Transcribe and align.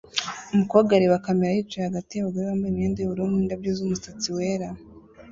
Umukobwa 0.53 0.91
areba 0.93 1.23
kamera 1.25 1.57
yicaye 1.57 1.83
hagati 1.89 2.11
yabagore 2.13 2.45
bambaye 2.49 2.69
imyenda 2.71 2.97
yubururu 2.99 3.31
nindabyo 3.35 3.71
zumusatsi 3.77 4.27
wera 4.35 4.67